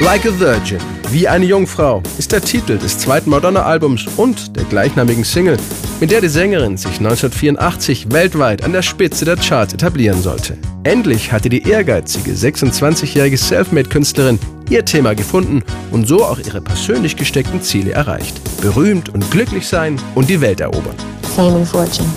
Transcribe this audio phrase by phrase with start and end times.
[0.00, 0.78] Like a Virgin,
[1.10, 5.56] wie eine Jungfrau, ist der Titel des zweiten Madonna-Albums und der gleichnamigen Single,
[6.00, 10.58] mit der die Sängerin sich 1984 weltweit an der Spitze der Charts etablieren sollte.
[10.82, 15.62] Endlich hatte die ehrgeizige 26-jährige Selfmade-Künstlerin ihr Thema gefunden
[15.92, 18.40] und so auch ihre persönlich gesteckten Ziele erreicht.
[18.60, 20.96] Berühmt und glücklich sein und die Welt erobern.
[21.36, 22.08] Fame and fortune.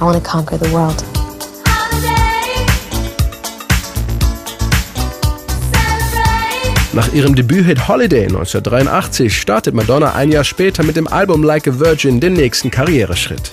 [0.00, 1.17] I want to conquer the world.
[6.98, 11.78] Nach ihrem Debüthit Holiday 1983 startet Madonna ein Jahr später mit dem Album Like a
[11.78, 13.52] Virgin den nächsten Karriereschritt.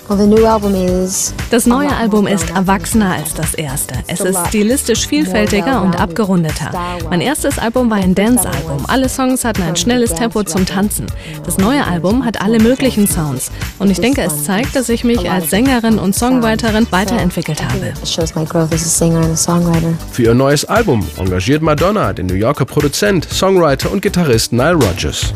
[1.50, 3.94] Das neue Album ist erwachsener als das erste.
[4.08, 6.72] Es ist stilistisch vielfältiger und abgerundeter.
[7.08, 8.84] Mein erstes Album war ein Dance-Album.
[8.88, 11.06] Alle Songs hatten ein schnelles Tempo zum Tanzen.
[11.44, 13.52] Das neue Album hat alle möglichen Sounds.
[13.78, 17.92] Und ich denke, es zeigt, dass ich mich als Sängerin und Songwriterin weiterentwickelt habe.
[20.10, 25.30] Für ihr neues Album engagiert Madonna den New Yorker Produzent Songwriter und Gitarrist Nile Rodgers.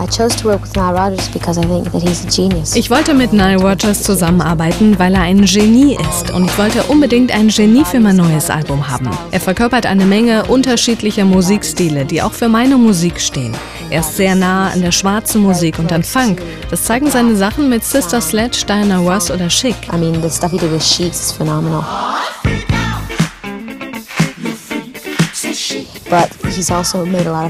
[2.75, 7.31] Ich wollte mit Nile Rodgers zusammenarbeiten, weil er ein Genie ist und ich wollte unbedingt
[7.31, 9.11] ein Genie für mein neues Album haben.
[9.33, 13.55] Er verkörpert eine Menge unterschiedlicher Musikstile, die auch für meine Musik stehen.
[13.91, 16.41] Er ist sehr nah an der schwarzen Musik und an Funk.
[16.71, 19.77] Das zeigen seine Sachen mit Sister Sledge, Diana Ross oder Chic.
[19.93, 21.85] I mean, the stuff he did with Chic is phenomenal.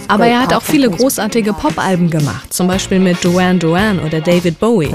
[0.08, 4.58] Aber er hat auch viele großartige Pop-Alben gemacht, zum Beispiel mit Duran Duran oder David
[4.60, 4.90] Bowie.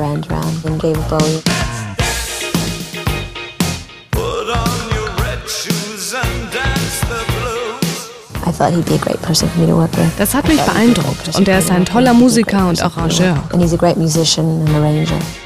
[10.18, 13.38] Das hat mich beeindruckt und er ist ein toller Musiker und Arrangeur.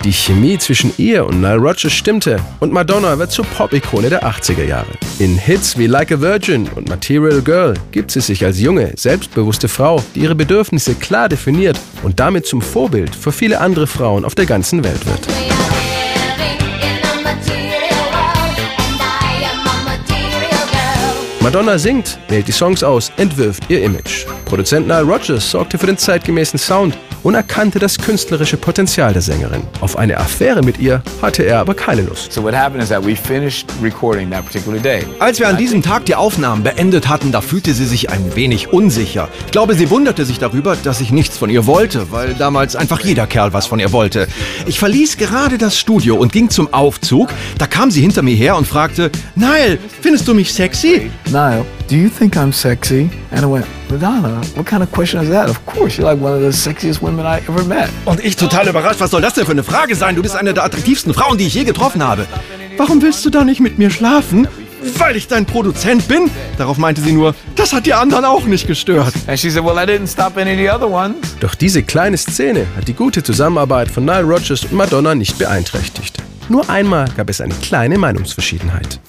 [0.04, 4.64] Die Chemie zwischen ihr und Nile Rodgers stimmte und Madonna wird zur Pop-Ikone der 80er
[4.64, 4.92] Jahre.
[5.20, 9.68] In Hits wie Like a Virgin und Material Girl gibt sie sich als junge, selbstbewusste
[9.68, 14.36] Frau, die ihre Bedürfnisse klar definiert und damit zum Vorbild für viele andere Frauen auf
[14.36, 15.79] der ganzen Welt wird.
[21.50, 24.28] Madonna singt, wählt die Songs aus, entwirft ihr Image.
[24.46, 29.62] Produzent Nile Rodgers sorgte für den zeitgemäßen Sound und erkannte das künstlerische Potenzial der Sängerin.
[29.82, 32.40] Auf eine Affäre mit ihr hatte er aber keine Lust.
[35.20, 38.72] Als wir an diesem Tag die Aufnahmen beendet hatten, da fühlte sie sich ein wenig
[38.74, 39.30] unsicher.
[39.46, 43.00] Ich glaube, sie wunderte sich darüber, dass ich nichts von ihr wollte, weil damals einfach
[43.02, 44.28] jeder Kerl was von ihr wollte.
[44.66, 47.30] Ich verließ gerade das Studio und ging zum Aufzug.
[47.58, 51.12] Da kam sie hinter mir her und fragte, Nile, findest du mich sexy?
[51.28, 53.10] Nile, do you think I'm sexy?
[53.32, 55.50] And I went, Madonna, what kind of question is that?
[55.50, 57.90] Of course, you're like one of the sexiest women I ever met.
[58.06, 60.16] Und ich total überrascht, was soll das denn für eine Frage sein?
[60.16, 62.28] Du bist eine der attraktivsten Frauen, die ich je getroffen habe.
[62.78, 64.48] Warum willst du da nicht mit mir schlafen?
[64.98, 66.30] Weil ich dein Produzent bin?
[66.58, 69.14] Darauf meinte sie nur, das hat die anderen auch nicht gestört.
[69.26, 75.16] Said, well, Doch diese kleine Szene hat die gute Zusammenarbeit von Nile Rodgers und Madonna
[75.16, 76.18] nicht beeinträchtigt.
[76.48, 79.00] Nur einmal gab es eine kleine Meinungsverschiedenheit.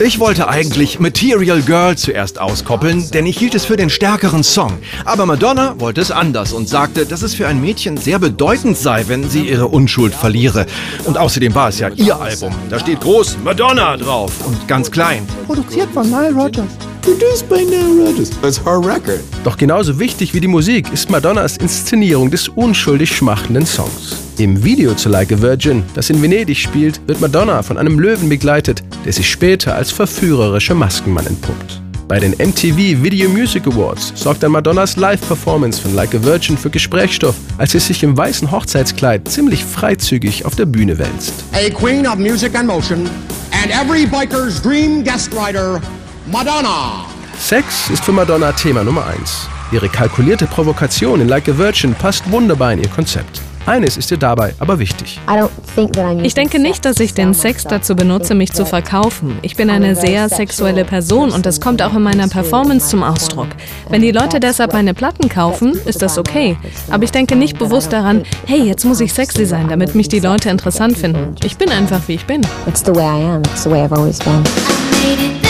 [0.00, 4.78] Ich wollte eigentlich Material Girl zuerst auskoppeln, denn ich hielt es für den stärkeren Song.
[5.04, 9.08] Aber Madonna wollte es anders und sagte, dass es für ein Mädchen sehr bedeutend sei,
[9.08, 10.66] wenn sie ihre Unschuld verliere.
[11.04, 12.54] Und außerdem war es ja ihr Album.
[12.70, 15.26] Da steht groß Madonna drauf und ganz klein.
[15.46, 16.87] Produziert von Nile Rodgers.
[17.08, 18.30] Produced by Nile Rodgers.
[18.42, 19.20] It's her record.
[19.42, 24.14] Doch genauso wichtig wie die Musik ist Madonnas Inszenierung des unschuldig schmachtenden Songs.
[24.36, 28.28] Im Video zu Like a Virgin, das in Venedig spielt, wird Madonna von einem Löwen
[28.28, 31.80] begleitet, der sich später als verführerischer Maskenmann entpuppt.
[32.08, 36.68] Bei den MTV Video Music Awards sorgt dann Madonnas Live-Performance von Like a Virgin für
[36.68, 41.32] Gesprächsstoff, als sie sich im weißen Hochzeitskleid ziemlich freizügig auf der Bühne wälzt.
[41.54, 43.08] A queen of music and motion
[43.50, 45.80] and every biker's dream guest writer,
[46.30, 47.06] Madonna.
[47.38, 49.48] Sex ist für Madonna Thema Nummer 1.
[49.72, 53.40] Ihre kalkulierte Provokation in Like a Virgin passt wunderbar in ihr Konzept.
[53.64, 55.20] Eines ist dir dabei aber wichtig.
[56.22, 59.38] Ich denke nicht, dass ich den Sex dazu benutze, mich zu verkaufen.
[59.42, 63.48] Ich bin eine sehr sexuelle Person und das kommt auch in meiner Performance zum Ausdruck.
[63.88, 66.56] Wenn die Leute deshalb meine Platten kaufen, ist das okay.
[66.90, 70.20] Aber ich denke nicht bewusst daran, hey, jetzt muss ich sexy sein, damit mich die
[70.20, 71.34] Leute interessant finden.
[71.42, 72.42] Ich bin einfach, wie ich bin.
[72.66, 73.42] It's the way I am.
[73.42, 75.47] It's the way I've always been.